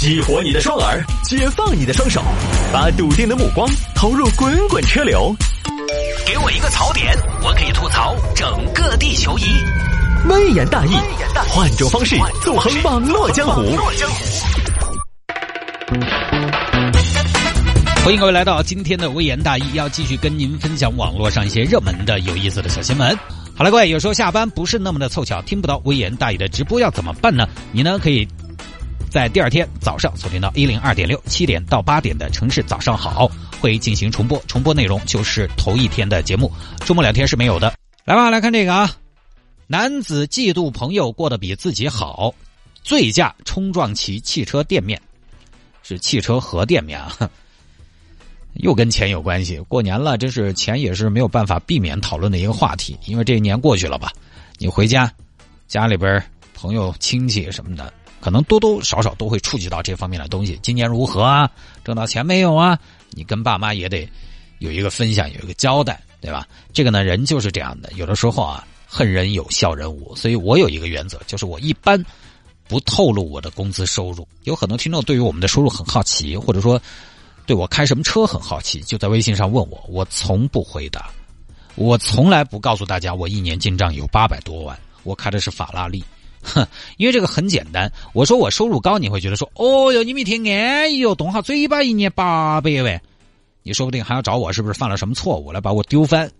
[0.00, 2.22] 激活你的双耳，解放你的双手，
[2.72, 5.36] 把笃定的目光投入滚滚车流。
[6.26, 9.42] 给我一个槽点，我可以吐槽整个地球仪。
[10.26, 10.92] 微言大义，
[11.50, 13.60] 换种方式纵横网络江湖。
[18.02, 23.14] 欢迎各位来到今天的微言大义，要继续跟您分享网络上一些热门的、有意思的小新闻。
[23.54, 27.46] 好了，各位，有时候下班不是那么的凑巧，听不到微言大义的直播要怎么办呢？
[27.70, 28.26] 你呢可以
[29.10, 33.28] 在第二天早上锁定到一零二点六，七点到八点的城市早上好
[33.60, 36.50] 会进行重播，重播内容就是头一天的节目，
[36.86, 37.74] 周末两天是没有的。
[38.04, 38.96] 来吧，来看这个啊，
[39.66, 42.32] 男子嫉妒朋友过得比自己好，
[42.84, 45.00] 醉驾冲撞其汽车店面，
[45.82, 47.12] 是汽车和店面啊。
[48.54, 52.96] 又跟钱有关系，过年了，真是钱也是没有办法避免讨论的一个话题。
[53.06, 54.12] 因为这一年过去了吧，
[54.58, 55.12] 你回家，
[55.66, 56.22] 家里边
[56.54, 60.58] 朋友亲戚什么的，可能多多少少都会触及到这方面的东西。
[60.62, 61.50] 今年如何啊？
[61.84, 62.78] 挣到钱没有啊？
[63.10, 64.08] 你跟爸妈也得
[64.58, 66.46] 有一个分享，有一个交代，对吧？
[66.72, 70.14] 这个呢，人就是这样的，有的时候啊，恨人有，笑人无。
[70.14, 72.00] 所以我有一个原则，就是我一般
[72.68, 74.28] 不透露我的工资收入。
[74.44, 76.80] 有很多听众对于我们的收入很好奇，或者说。
[77.46, 81.10] 对我开什么车很好奇，就在微信上问我，我从不回答，
[81.74, 86.04] 我从来不告诉大家我一年进账有八百多万，我开的是法拉利，
[86.42, 93.00] 哼，因为这个很简单，我说我收入高，你会觉得说，哦哟，你们挺安逸哟，动下嘴巴一年八百万，
[93.62, 96.30] 你说不定还要找我是不是犯了什么错误来把我丢翻？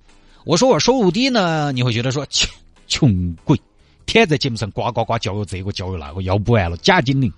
[0.44, 2.50] 我说我收入低呢，你会觉得说，穷
[2.88, 3.56] 穷鬼，
[4.06, 7.32] 天天在节目上呱呱呱教育这个教育那个，要不完了假精灵，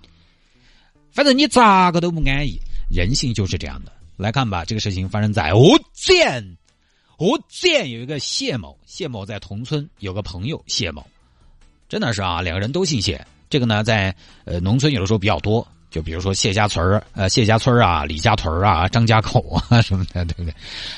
[1.10, 2.58] 反正你咋个都不安逸。
[2.90, 3.92] 人性就是这样的。
[4.16, 6.56] 来看吧，这个事情发生在福建。
[7.18, 11.06] 福建有一个谢某，谢某在同村有个朋友谢某，
[11.92, 13.22] 真的是啊，两个人都姓谢。
[13.50, 20.54] 这个呢，在呃农村有的时候比较多，就比如说谢家村、呃谢家村啊、李家屯啊、张家口啊什么的，对不对？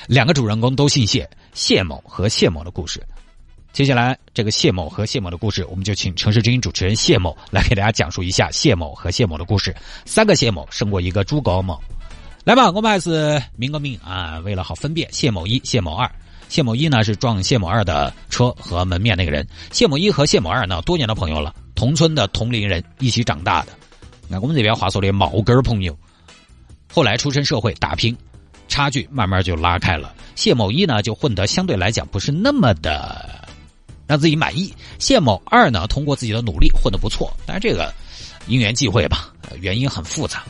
[0.06, 3.02] 两个主人公都姓谢，谢某和谢某的故事。
[3.72, 9.74] 接下来，这个谢某和谢某的故事，我们就请城市之音主持人谢某来给大家讲述一下谢某和谢某的故事。
[10.04, 11.76] 三个谢某胜过一个诸葛某，
[12.44, 16.08] 来吧，我们还是明个名啊，为了好分辨，谢某一、谢某二。
[16.54, 23.72] 谢某一呢是撞谢某二的车和门面那个人，谢某一和谢某二呢多年的朋友了，同村的同龄人一起长大的。
[24.28, 25.98] 那我们这边话说的毛根朋友，
[26.92, 28.16] 后来出身社会打拼，
[28.68, 30.14] 差距慢慢就拉开了。
[30.36, 33.48] 谢某一呢就混得相对来讲不是那么的。
[34.06, 34.72] 让自己满意。
[35.00, 37.92] 谢某二呢，通过自己的努力混得不错，但是这个
[38.46, 40.44] 因缘际会吧，原因很复杂。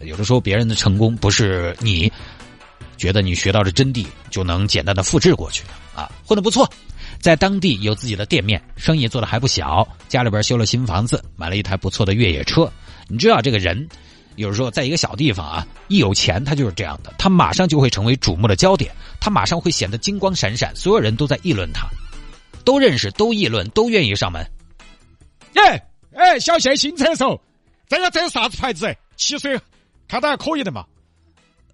[0.00, 2.10] 有的时候别人的成功不是你
[3.00, 6.12] 觉得你学到的真谛就能简单的复制过去啊。
[6.22, 6.70] 混得不错，
[7.18, 12.70] 在当地有自己的店面，生意做的还不小，家里边修了新房子，买了一台不错的越野车。
[13.08, 13.88] 你知道这个人，
[14.36, 21.88] 有时候在一个小地方啊，一有钱他就是这样的，他马上就会成为瞩目的焦点，他马上会显得金光闪闪，所有人都在议论他。
[22.62, 24.46] 都认识，都议论，都愿意上门。
[25.54, 25.82] 耶，
[26.14, 27.40] 哎，小谢新车手，
[27.88, 28.94] 这个车啥子牌子？
[29.16, 29.58] 汽水
[30.06, 30.84] 看到还可以的嘛。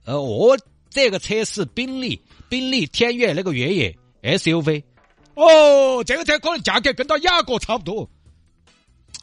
[0.04, 0.56] 呃，我
[0.96, 2.18] 这个车是宾利，
[2.48, 4.82] 宾利天越那个越野 SUV。
[5.34, 8.08] 哦，这个车可能价格跟到雅阁差不多。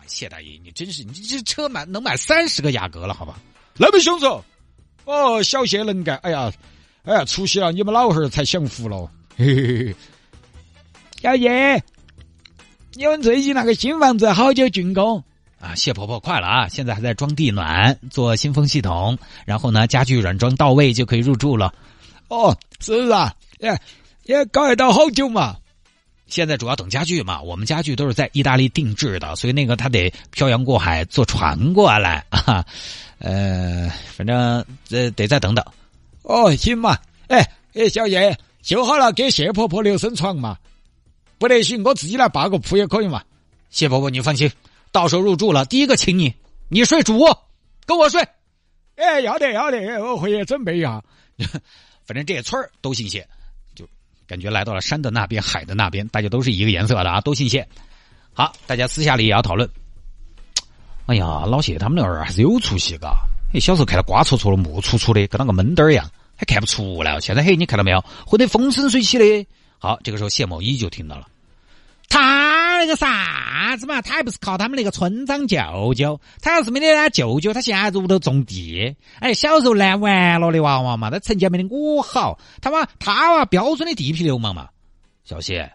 [0.06, 3.42] 谢大爷，你真是，你这车买能买三十个雅阁了，好吧？
[3.76, 4.46] 那么凶手？
[5.06, 6.16] 哦，小谢能干。
[6.18, 6.54] 哎呀，
[7.06, 9.12] 哎呀，出息了，你们老汉儿才享福了。
[9.36, 9.96] 嘿嘿嘿。
[11.24, 11.84] 小叶，
[12.94, 15.24] 你们最近那个新房子好久竣工
[15.64, 15.76] 啊？
[15.76, 16.68] 谢婆婆快了啊！
[16.68, 21.74] 现在还在装地暖、做新风系统，然后呢，家具软装到位就可以入住了。
[22.28, 23.80] 哦，是啊，哎
[24.26, 25.56] 也搞得到好久嘛。
[26.28, 32.66] 现在主要等家具嘛，我们家具都是在意大利定制的，所以那个他得漂洋过海坐船过来啊。
[33.20, 35.64] 呃，反正这得再等等。
[36.24, 36.98] 哦，行嘛。
[37.28, 40.58] 哎哎，小叶修好了给谢婆婆留身床嘛。
[41.38, 43.22] 不得行，我自己来扒个铺也可以嘛。
[43.70, 44.50] 谢婆婆，你放心，
[44.94, 46.34] 到时候入住了，第一个请你，
[46.70, 47.38] 你睡主卧，
[47.86, 48.26] 跟我睡。
[48.96, 51.04] 哎，要得要得，我回去准备一下。
[52.06, 53.28] 反正这村儿都姓谢，
[53.74, 53.86] 就
[54.28, 57.68] 感觉来到了山的那边，海的那边，大家都是一个颜色的啊，都姓谢。
[58.34, 59.68] 好，大家私下里也要讨论。
[61.08, 63.18] 哎呀，老谢他们那儿还是有出息嘎。
[63.54, 67.20] 哎，小时候看到瓜戳戳的、木戳戳的，跟那个闷墩儿一样，还看不出来。
[67.20, 69.48] 现在嘿，你看到没有，混得风生水起的。
[69.80, 71.28] 好，这个时候谢某一就听到了。
[72.10, 72.22] 他
[72.84, 76.20] 那个啥子嘛，他还不是靠他们那个村长舅舅？
[76.42, 78.94] 他要是没得他舅舅，他现在屋头种地。
[79.20, 82.38] 哎，小时候烂完了的娃娃嘛，他成绩没得我好。
[82.62, 84.68] 他妈，他娃标准的地痞流氓嘛。
[85.24, 85.72] 小谢，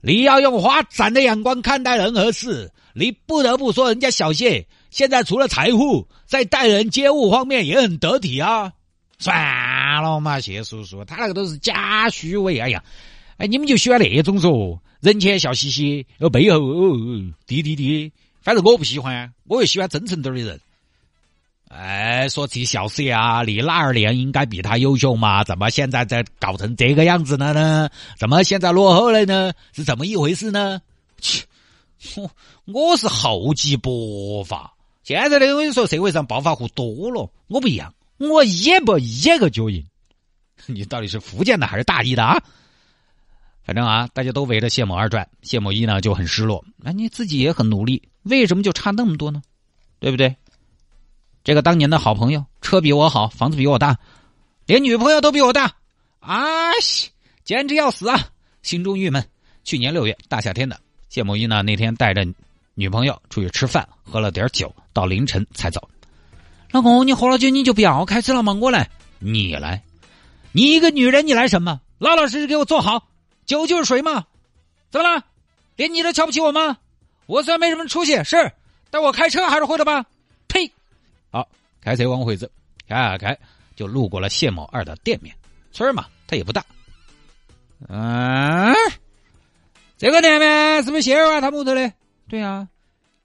[0.00, 2.70] 你要用花展的眼光看待任何事。
[2.94, 8.72] 你不得不说，人家小谢现在除了财富，在待人接物方面也很得体啊。
[9.18, 12.60] 算了嘛，谢叔叔，他那个都是假虚伪。
[12.60, 12.84] 哎呀，
[13.36, 16.96] 哎，你们就喜欢那种说人前笑嘻嘻，呃，背后哦
[17.46, 18.12] 滴滴滴。
[18.40, 20.60] 反正我不喜欢，我又喜欢真诚点的人。
[21.68, 25.42] 哎，说起小四啊，你那二年应该比他优秀嘛？
[25.42, 27.88] 怎么现在在搞成这个样子了呢？
[28.18, 29.52] 怎么现在落后了呢？
[29.72, 30.82] 是怎么一回事呢？
[31.20, 31.44] 切，
[32.16, 32.30] 我
[32.66, 34.72] 我是厚积薄发。
[35.02, 39.84] 现在的我跟你说，社会上暴发户多了，我不一样，我一步一个脚印。
[40.66, 42.42] 你到底是福建的还是大理的啊？
[43.64, 46.64] 反正啊，大家都围着谢某二转，谢某一呢就很失落。
[46.76, 49.42] 那你自己也很努力，为什么就差那么多呢？
[50.00, 50.34] 对不对？
[51.44, 53.98] 这个当年的好朋友，车比我好，房子比我大，
[54.66, 55.74] 连女朋友都比我大，
[56.20, 57.10] 啊西，
[57.44, 58.28] 简直要死啊！
[58.62, 59.24] 心中郁闷。
[59.64, 62.26] 去年六月大夏天的，谢某一呢那天带着
[62.74, 65.88] 女朋友出去吃饭，喝了点酒，到凌晨才走。
[66.72, 68.52] 老公，你喝了酒你就不要开车了吗？
[68.54, 69.82] 我来，你来，
[70.52, 71.80] 你一个女人你来什么？
[71.98, 73.08] 老老实实给我坐好，
[73.46, 74.26] 酒就是水嘛。
[74.90, 75.24] 怎么了？
[75.76, 76.76] 连你都瞧不起我吗？
[77.26, 78.52] 我虽然没什么出息，是，
[78.90, 80.04] 但我开车还是会的吧？
[80.48, 80.70] 呸！
[81.30, 81.48] 好，
[81.80, 82.46] 开车往回走，
[82.86, 83.38] 开啊开，
[83.74, 85.34] 就路过了谢某二的店面。
[85.72, 86.62] 村儿嘛，它也不大。
[87.88, 88.74] 嗯，
[89.96, 91.90] 这个店面是不是谢二娃他屋头的？
[92.28, 92.68] 对啊，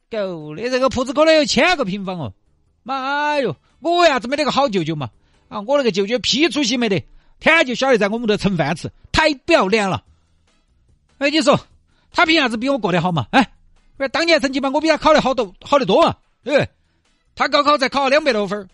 [0.10, 2.34] 狗的，这个铺子可能有千个平方哦。
[2.84, 5.10] 妈哟，我呀，子没得个好舅舅嘛？
[5.50, 6.98] 啊，我那个舅舅屁出息没得，
[7.42, 10.06] 天天就晓得在我们这蹭饭吃，太不要脸了。
[11.18, 11.60] 哎，你说
[12.12, 13.28] 他凭啥子比我过得好嘛？
[13.32, 13.50] 哎，
[14.12, 16.70] 当年成绩嘛，我比他考得好多，好得多嘛，对不对？
[17.36, 18.68] 他高考才考了两百多分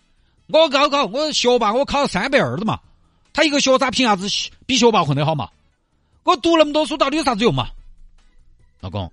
[0.48, 2.78] 我高考我学霸我考了三百二的嘛，
[3.32, 4.26] 他一个学渣凭啥子
[4.66, 5.48] 比学霸混得好嘛？
[6.22, 7.68] 我读那么多书到底有啥子用嘛？
[8.80, 9.10] 老公，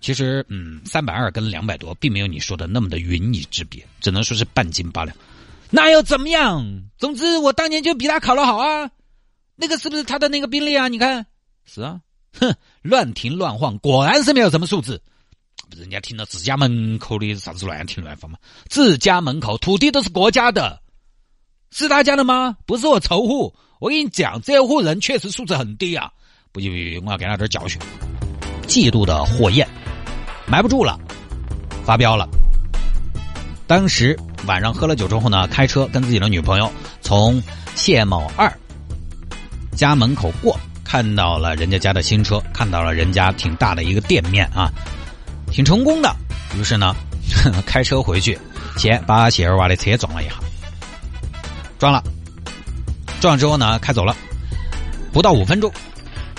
[0.00, 5.16] 其实嗯，三百二跟两百多并没有你说的那么的云泥之别，只能说是半斤八两。
[5.70, 6.82] 那又怎么样？
[6.98, 8.90] 总之我当年就比他考得好啊，
[9.54, 10.88] 那个是不是他的那个宾利啊？
[10.88, 11.26] 你看，
[11.64, 12.00] 是啊，
[12.40, 15.00] 哼，乱停乱晃，果然是没有什么素质。
[15.76, 18.38] 人家听到自家门口的啥子乱停乱放嘛？
[18.68, 20.80] 自家门口土地都是国家的，
[21.72, 22.56] 是他家的吗？
[22.66, 23.54] 不是我仇户。
[23.78, 26.10] 我跟你讲，这户人确实素质很低啊！
[26.52, 27.80] 不行不，我要给他点教训。
[28.66, 29.68] 嫉妒的火焰
[30.46, 30.98] 埋不住了，
[31.84, 32.28] 发飙了。
[33.66, 37.42] 当时晚上喝了酒之后呢，开车跟自己的女朋友从
[37.74, 38.50] 谢某二
[39.72, 44.70] 家门口过，看到了人家家的新车，看到了人家挺大的一个店面啊。
[45.50, 46.14] 挺成功的，
[46.58, 46.94] 于是呢，
[47.66, 48.38] 开车回去，
[48.76, 50.34] 先把谢二娃的车撞了一下，
[51.78, 52.02] 撞了，
[53.20, 54.14] 撞了之后呢，开走了，
[55.12, 55.72] 不到五分钟，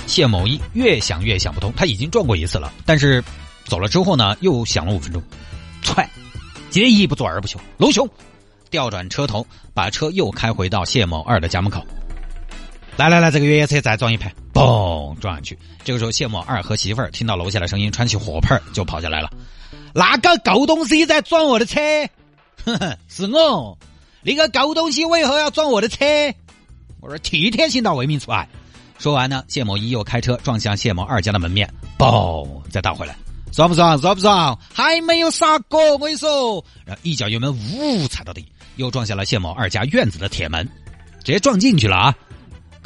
[0.06, 3.24] 谢某一越想越想不通，他已经撞过一次了，但是
[3.66, 5.24] 走了之后呢，又想了五分钟，
[5.82, 6.08] 踹，
[6.70, 8.08] 今天一不做二不休，龙兄，
[8.70, 11.82] 调转车头，把车又开回到谢某二的家门口。
[12.98, 15.58] 来来来，这个越野车再撞一排，嘣撞上去。
[15.84, 19.30] 这个时候，谢某二和媳妇儿听到楼下的声音，穿起火盆就跑下来了。
[19.94, 21.80] 那个狗东西在撞我的车，
[22.66, 23.78] 哼哼，是我。
[24.24, 26.06] 那个狗东西为何要撞我的车？
[27.00, 28.50] 我说替天行道，为民除害。
[28.98, 33.16] 说完呢，谢某一又开车撞向谢某二家的门面，嘣，再倒回来，
[33.52, 33.96] 爽不爽？
[34.00, 34.58] 爽不爽？
[34.74, 36.66] 还没有杀过，我跟你说。
[36.84, 38.44] 然后一脚油门，呜，踩到底，
[38.78, 40.68] 又撞向了谢某二家院子的铁门，
[41.24, 42.16] 直接撞进去了啊！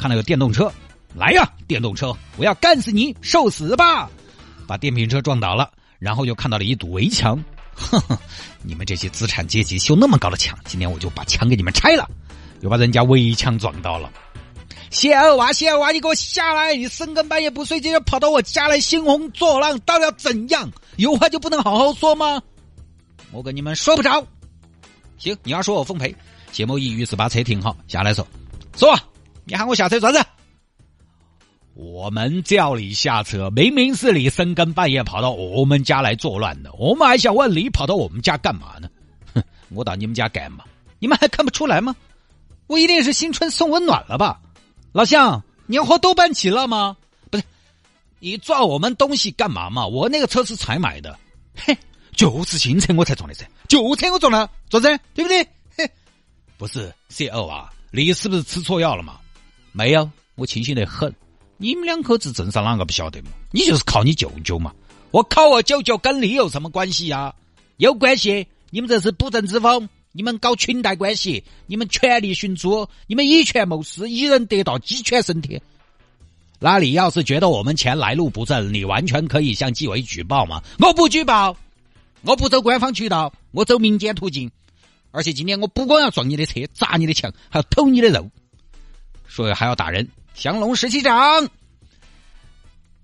[0.02, 0.70] 看到有电动车，
[1.14, 1.48] 来呀！
[1.68, 4.10] 电动车，我要干死你，受死吧！
[4.66, 7.40] 把电瓶车撞倒了，然后又看到了一堵围墙，
[7.76, 8.18] 哼哼，
[8.64, 12.10] 你们这些资产阶级修那么高的墙，今天我就把墙给你们拆了，
[12.62, 14.10] 又把人家围墙撞倒了。
[14.90, 16.74] 谢二娃，谢二娃，你给我下来！
[16.74, 20.68] 你深更半夜不睡觉跑到我家来兴风作浪，到底要怎样？
[20.96, 22.42] 有话就不能好好说吗？
[23.30, 24.26] 我跟你们说不着。
[25.16, 26.12] 行，你要说我奉陪。
[26.50, 28.26] 谢某一于是把车停好，下来说，
[28.76, 28.98] 说。
[29.44, 30.28] 你喊我下车做啥子？
[31.74, 38.88] 我们叫你下车，明明是你深更半夜跑到我们家来作乱的，我们还想问你跑到我们家干嘛呢？
[39.34, 40.64] 哼，我到你们家干嘛？
[40.98, 41.96] 你们还看不出来吗？
[42.66, 44.40] 我一定是新春送温暖了吧？
[44.92, 46.96] 老乡，年货都办齐了吗？
[47.30, 47.44] 不是，
[48.20, 49.86] 你撞我们东西干嘛嘛？
[49.86, 51.18] 我那个车是才买的，
[51.56, 51.76] 嘿，
[52.14, 55.42] 就是新车我才撞的噻，旧车我撞了，咋子对不对？
[55.74, 55.90] 嘿，
[56.58, 59.18] 不是谢二娃，你是不是吃错药了嘛？
[59.72, 61.12] 没有，我清醒得很。
[61.56, 63.30] 你们两口子镇上哪个不晓得嘛？
[63.50, 64.72] 你就是靠你舅舅嘛。
[65.10, 67.34] 我靠我舅舅跟你有什么关系呀？
[67.76, 68.46] 有关系。
[68.70, 75.60] 你们这是不正之风，你们搞裙带关系，你们权力寻租，你们以权谋私，一人得道鸡犬升天。
[76.58, 80.62] 那你要是觉得我们钱来路不正，你完全可以向纪委举报嘛。
[80.78, 81.56] 我不举报。
[82.22, 84.50] 我不走官方渠道，我走民间途径。
[85.10, 88.30] 而且今天我不光要撞你的车，砸你的墙，还要偷你的肉，
[89.32, 90.06] 说还要打人。
[90.34, 91.48] 降龙十七掌。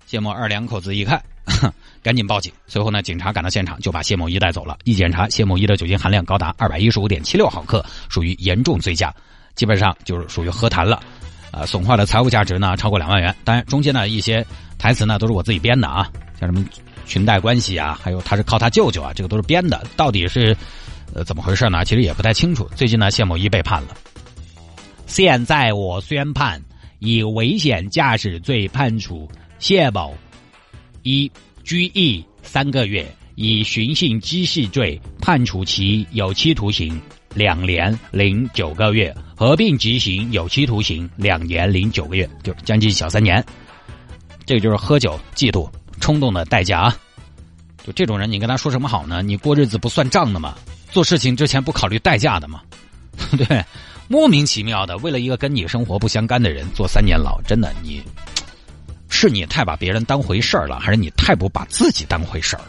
[0.05, 1.23] 谢某二两口子一看，
[2.03, 2.53] 赶紧报警。
[2.67, 4.77] 随后呢，警察赶到现场，就把谢某一带走了。
[4.85, 9.11] 一检查，谢某一的酒精含量高达二百一十五点七六毫克，属于严重醉驾，
[9.55, 11.03] 基本上就是属于喝坛了。
[11.51, 13.35] 呃，损坏的财物价值呢超过两万元。
[13.43, 14.47] 当然，中间的一些
[14.79, 16.63] 台词呢都是我自己编的啊，像什么
[17.07, 19.83] 裙带关系啊，还有他是靠他舅舅啊，这个都是编的。
[19.97, 20.55] 到底是
[21.15, 21.87] 呃怎么回事呢？
[21.87, 22.69] 其实也不太清楚。
[22.77, 23.89] 最近呢，谢某一被判了。
[25.09, 26.63] 现在我宣判，
[26.99, 29.29] 以危险驾驶罪判处。
[29.59, 30.15] 谢某
[31.03, 31.29] 一
[31.65, 37.01] 拘役三个月，以寻衅滋事罪判处其有期徒刑
[37.35, 43.45] 两年零九个月，合并执行有期徒刑两年零九个月，就将近小三年。
[44.45, 45.69] 这个就是喝酒、嫉妒、
[46.01, 46.97] 冲动的代价啊！
[47.83, 49.23] 就这种人，你跟他说什么好呢？
[49.23, 50.55] 你过日子不算账的吗？
[50.91, 52.61] 做事情之前不考虑代价的吗？
[53.37, 53.65] 对，
[54.09, 58.03] 莫名其妙的为了一个跟你生活不相干的人坐三年牢，真的你。
[59.11, 62.63] 是你太把别人当回事儿了，还是你太不把自己当回事儿？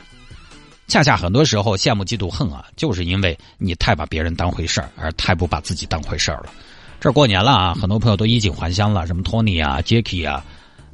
[0.88, 6.52] 恰恰很多时候羡慕、嫉妒、恨啊，就是因为你太把别人当回事儿，而太不把自己当回事儿了。
[7.00, 10.44] 这过年了啊，很多朋友都衣锦还乡了，什么托尼啊、杰克啊、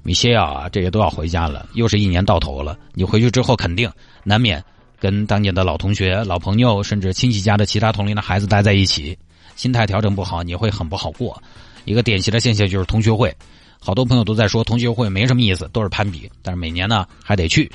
[0.04, 1.68] 米歇尔啊，这些都要回家了。
[1.74, 3.90] 又是一年到头了，你回去之后肯定
[4.24, 4.62] 难免
[5.00, 9.18] 跟当年的老同学、老朋友，甚至亲戚家的其他同龄的孩子待在一起，
[9.56, 11.42] 心态调整不好，你会很不好过。
[11.86, 13.36] 一个典型的现象就是同学会。
[13.80, 16.30] 好多朋友都在说同学会没什么意思，都是攀比。
[16.42, 17.72] 但是每年呢还得去。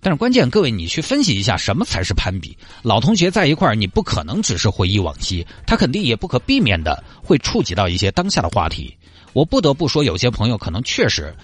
[0.00, 2.58] 但是关键，各位你去分析一下，什么才是攀比？
[2.82, 8.94] 老同学在一块儿，你不可能只是回忆往昔，他肯定也不可避免的会触及到一些当下的话题。
[9.32, 11.34] 我不得不说，有些朋友可能确实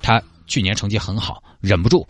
[0.00, 2.04] 他去年成绩很好，忍不住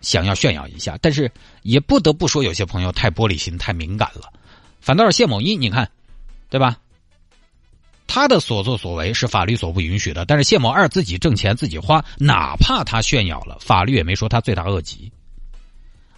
[0.00, 0.98] 想要炫耀一下。
[1.00, 1.30] 但是
[1.62, 4.32] 也不得不说，有些朋友太玻璃心、太敏感了。
[4.82, 5.88] 反倒是谢某一，你看，
[6.50, 6.76] 对吧？
[8.06, 15.10] 他的所作所为是法律所不允许的，但是谢某二自己挣钱自己花，哪怕他炫耀了，法律也没说他罪大恶极。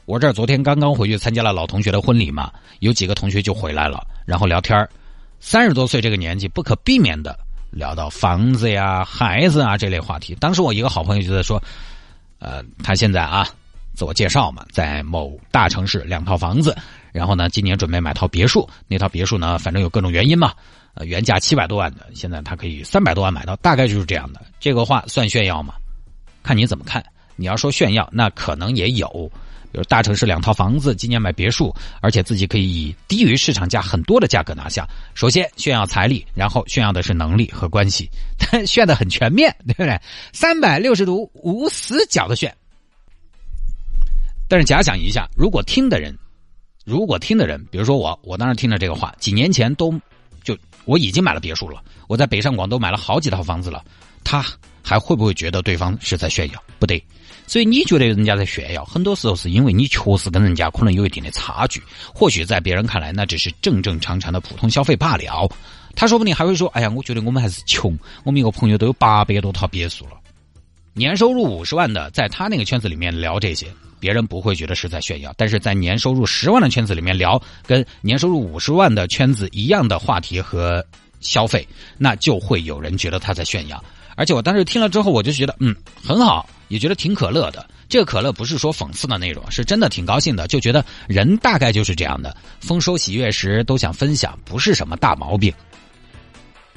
[0.06, 4.88] 我这儿昨天刚刚回去参加了老同学的婚礼嘛，有几个同学就回来了，然后聊天
[5.38, 7.38] 三十多岁这个年纪，不可避免的
[7.70, 10.34] 聊到房子呀、孩子啊这类话题。
[10.40, 11.62] 当时我一个好朋友就在说，
[12.40, 13.46] 呃，他现在啊，
[13.94, 16.76] 自我介绍嘛，在某大城市两套房子，
[17.12, 20.52] 然后呢，今年准备买套别墅，那套别墅呢，反正有各种原因嘛。
[20.96, 24.40] 呃，原价七百多万的，现在他可以三百多万买到，大概就是这样的。
[24.60, 25.74] 这个话算炫耀吗？
[26.42, 27.04] 看你怎么看。
[27.34, 29.08] 你要说炫耀，那可能也有，
[29.72, 34.86] 比如大城市两套房子，今年买别墅，而且自己可以以低于市场价很多的价格拿下。
[35.14, 38.08] 首先炫耀财力，然后炫耀的是能力和关系，
[38.38, 40.00] 但炫的很全面，对不对？
[40.32, 42.54] 三百六十度无死角的炫。
[44.54, 46.16] 但是假想一下，如果听的人，
[46.84, 49.92] 如果听的人，比如说我，我当时听了这个话，几年前都。
[50.44, 53.84] 就我已经买了别墅了，我在北上广都买了好几套房子了，
[54.22, 54.46] 他
[54.80, 56.62] 还会不会觉得对方是在炫耀？
[56.78, 57.04] 不对，
[57.48, 61.82] 所以你觉得人家在炫耀，很多时候是因为你确实跟人家可能有一定的差距，
[62.14, 65.50] 或许在别人看来那只是正正常常的普通消费罢了。
[65.96, 70.20] 他说不定还会说：“哎呀，我觉得我们还是穷，我们一个朋友都有八百多套别墅了，
[70.94, 73.66] 年收入五十万的，在他那个圈子里面聊这些。”
[74.00, 80.84] 别人不会觉得是在炫耀，但是在年收入十万的圈子里面聊跟年收入五十万的圈子一样的话题和
[81.20, 83.82] 消费，那就会有人觉得他在炫耀。
[84.14, 85.74] 而且我当时听了之后，我就觉得嗯
[86.06, 87.66] 很好，也觉得挺可乐的。
[87.88, 95.50] 这个可乐不是说讽刺的内容，是真的挺高兴的，就觉得人大概就是这样的，丰收喜悦时都想分享，不是什么大毛病。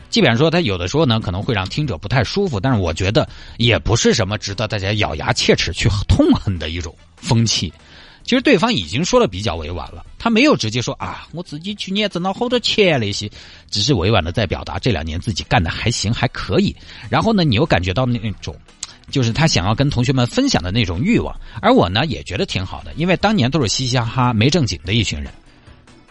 [0.10, 7.72] 基本上说，他有的时候呢，可能会让听者不太舒服，但是我觉得也不是什么值得大家咬牙切齿去痛恨的一种风气。
[8.24, 13.30] 其实对方已经说的比较委婉了，他没有直接说啊，我自己去年挣了好多钱那些，
[13.70, 16.76] 只是委婉的在表达这两年自己干的还行还可以。
[17.10, 18.54] 然后呢，你又感觉到那种，
[19.12, 21.34] 就是他想要跟同学们分享的那种欲望。
[21.62, 25.32] 而我呢，也觉得挺好的，因为当年都是嘻嘻哈哈没正经的一群人。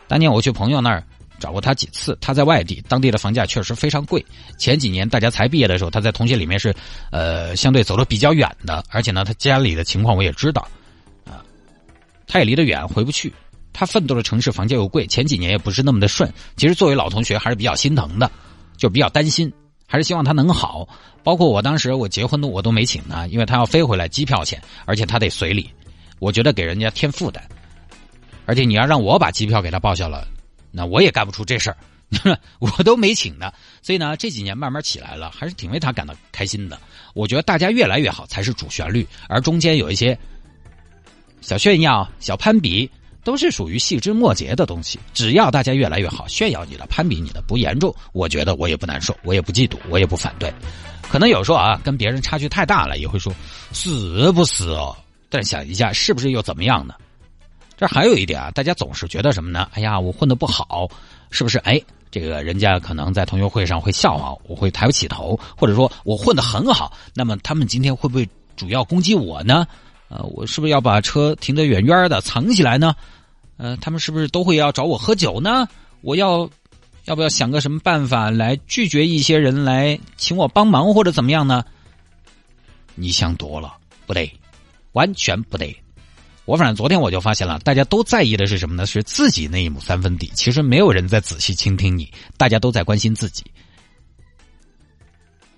[0.08, 1.02] 当年我去朋友那儿。
[1.38, 4.24] 找过他几次，他在外地，当地的房价确实非常贵。
[4.58, 6.74] 前几年大家才毕业的时候，他在同学里面是，
[7.10, 10.66] 呃，相对走的比较远的，而且呢，他家里的情况我也知道，
[11.24, 11.44] 啊，
[12.26, 13.32] 他也离得远，回不去。
[13.72, 16.32] 他奋斗的城市房价又贵，前几年也不是那么的顺。
[16.56, 18.30] 其实作为老同学还是比较心疼的，
[18.78, 19.52] 就比较担心，
[19.86, 20.88] 还是希望他能好。
[21.22, 25.68] 包括我当时我结婚的我都没请他，因为他要飞回来，机票钱，而且他得随礼，
[26.18, 27.42] 我觉得给人家添负担。
[28.46, 30.26] 而且你要让我把机票给他报销了。
[30.76, 36.78] 那我也干不出这事儿， 我都没请呢，所以呢，这几年慢慢起来了，还是挺为他感到开心的。
[37.14, 40.16] 我觉得大家越来越好才是主旋律，而中间有一些
[41.40, 42.90] 小炫耀、小攀比，
[43.24, 45.00] 都是属于细枝末节的东西。
[45.14, 50.52] 只要大家越来越好，炫耀你的、攀比你的不严重，我觉得我也不难受，我也不嫉妒，我也不反对。
[51.08, 53.34] 可能有时候啊，跟别人差距太大了，也会说
[53.72, 54.94] 是不是哦？
[55.30, 56.94] 但想一下，是不是又怎么样呢？
[57.76, 59.68] 这还有一点啊，大家总是觉得什么呢？
[59.74, 60.88] 哎呀，我混的不好，
[61.30, 61.58] 是不是？
[61.58, 61.80] 哎，
[62.10, 69.66] 这个人家可能在同学会上会笑话我，我会抬不起头，或者说我混的很好，那么他们今天会不会主要攻击我呢？
[70.08, 72.94] 呃，我是不是要把车停得远远的，藏起来呢？
[73.58, 75.68] 呃，他们是不是都会要找我喝酒呢？
[76.00, 76.48] 我要
[77.04, 81.64] 要不要想个什么办法来拒绝一些人来请我帮忙或者怎么样呢？
[82.94, 83.74] 你想多了，
[84.06, 84.32] 不对，
[84.92, 85.76] 完全不对。
[86.46, 88.86] 我反正昨天我就发现了，大家都在意的是什么呢？
[88.86, 90.30] 是自己那一亩三分地。
[90.32, 93.44] 其实没有人在仔细倾听你，大家都在关心自己。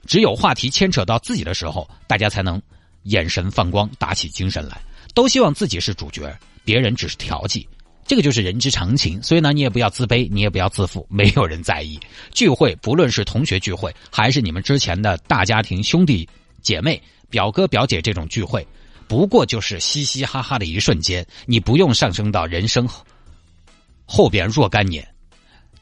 [0.06, 2.60] 只有话题牵扯到自己的时候，大家才能
[3.02, 4.80] 眼神放光，打起精神来。
[5.12, 7.68] 都希望自己是主角，别人只是调剂，
[8.06, 9.22] 这个就是人之常情。
[9.22, 12.00] 所以呢，你也不要自卑，你也不要自负，没有人在意。
[12.32, 16.26] 聚会，不论是同学聚会，还是你们之前的大家庭、兄弟
[16.62, 18.66] 姐妹、表哥表姐这种聚会。
[19.08, 22.86] 不过就是嘻嘻哈哈的一瞬间，你不用上升到人生
[24.04, 25.06] 后边若干年，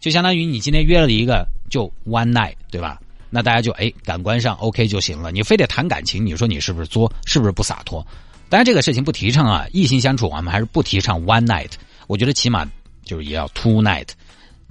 [0.01, 3.01] 就相当于你今天约了一个就 one night，对吧？
[3.29, 5.33] 那大家就哎感官上 OK 就行了。
[5.33, 7.13] 你非得谈感情，你说你是不是作？
[7.27, 8.07] 是不是不洒脱？
[8.49, 11.73] 当然这个事情不提倡啊，异性相处我们还是不提倡 one night。
[12.07, 12.65] 我觉得起码
[13.05, 14.09] 就是也要 two night。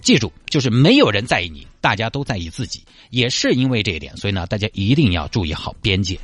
[0.02, 2.82] 记住，就是没有人在意你，大家都在意自己。
[3.10, 6.18] 也是因为这一点，所以呢，大家一定要注意好边界。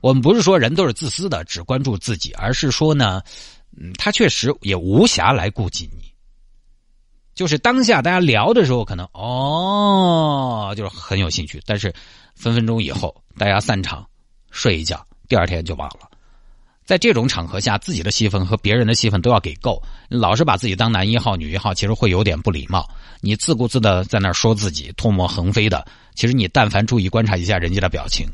[0.00, 3.22] 我们不是说人都是自私的，只关注自己，而是说呢，
[3.78, 6.10] 嗯，他确实也无暇来顾及你。
[7.34, 11.94] 就是当下大家聊的时候，可能哦，就是很有兴趣，但是
[12.34, 14.06] 分分钟以后大家散场
[14.50, 16.08] 睡一觉，第二天就忘了。
[16.84, 19.80] 在这种场合下，自己的戏份和别人的戏份都要给够。
[20.08, 22.88] 老是把自己当男一号、女一号，其实会有点不礼貌。
[23.20, 25.86] 你自顾自的在那说自己，唾沫横飞的，
[26.16, 28.26] 其实你但凡注意观察一下人家的表情。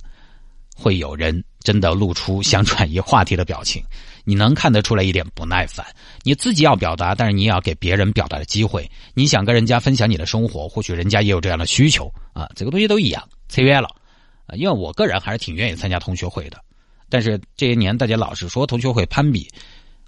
[0.74, 3.82] 会有人真的露出想转移话题的表情，
[4.22, 5.84] 你能看得出来一点不耐烦。
[6.22, 8.88] 你自己要表达，但是你也要给别人表达的机会。
[9.14, 12.48] 你想跟人家分享你的生活，或许人家也有这样的需求啊。
[12.54, 13.88] 这个东西都一样，扯远了
[14.46, 14.54] 啊。
[14.54, 16.60] 因为我个人还是挺愿意参加同学会的，
[17.08, 19.50] 但是这些年大家老是说同学会攀比，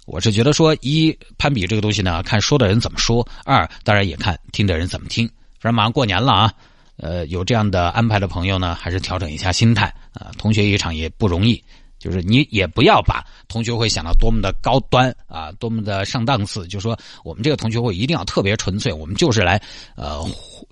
[0.05, 5.27] 我是觉得说一攀比这个东西呢，看说的人怎么说；二当然也看听的人怎么听。
[5.59, 6.53] 反正马上过年了啊。
[6.99, 10.31] 呃，有这样的安排的朋友呢，还是调整一下心态啊。
[10.37, 11.63] 同学一场也不容易，
[11.97, 16.67] 就是你也不要把同学会想到多么的高端啊，多么的上档次。
[16.67, 19.61] 就说我们这个同学会一定要特别纯粹，我们就是来
[19.95, 20.23] 呃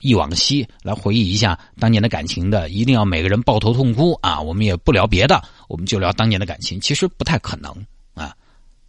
[0.02, 2.70] 忆往昔，来回忆一下当年的感情的。
[2.70, 4.40] 一定要每个人抱头痛哭啊！
[4.42, 6.80] 我们也不聊别的，我们就聊当年的感情。
[6.80, 7.74] 其实不太可能。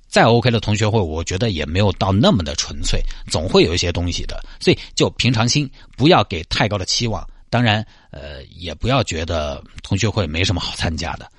[0.09, 4.42] 再 OK 的同学会，我觉得也没有到那么的纯粹，总会有一些东西的。
[4.59, 7.27] 所以就平常心，不要给太高的期望。
[7.51, 11.31] 当然，呃，也不要觉得同学会没什么好参加的。